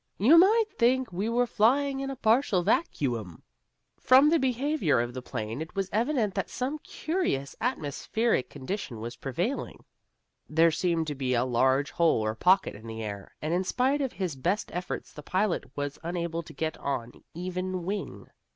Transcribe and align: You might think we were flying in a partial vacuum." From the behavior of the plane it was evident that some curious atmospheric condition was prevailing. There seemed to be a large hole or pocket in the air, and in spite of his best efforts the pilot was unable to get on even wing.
You 0.17 0.39
might 0.39 0.65
think 0.79 1.13
we 1.13 1.29
were 1.29 1.45
flying 1.45 1.99
in 1.99 2.09
a 2.09 2.15
partial 2.15 2.63
vacuum." 2.63 3.43
From 3.99 4.29
the 4.31 4.39
behavior 4.39 4.99
of 4.99 5.13
the 5.13 5.21
plane 5.21 5.61
it 5.61 5.75
was 5.75 5.91
evident 5.93 6.33
that 6.33 6.49
some 6.49 6.79
curious 6.79 7.55
atmospheric 7.61 8.49
condition 8.49 8.99
was 8.99 9.15
prevailing. 9.15 9.85
There 10.49 10.71
seemed 10.71 11.05
to 11.05 11.13
be 11.13 11.35
a 11.35 11.45
large 11.45 11.91
hole 11.91 12.21
or 12.25 12.33
pocket 12.33 12.73
in 12.73 12.87
the 12.87 13.03
air, 13.03 13.35
and 13.43 13.53
in 13.53 13.63
spite 13.63 14.01
of 14.01 14.13
his 14.13 14.35
best 14.35 14.71
efforts 14.73 15.13
the 15.13 15.21
pilot 15.21 15.65
was 15.77 15.99
unable 16.01 16.41
to 16.41 16.53
get 16.53 16.79
on 16.79 17.11
even 17.35 17.83
wing. 17.85 18.25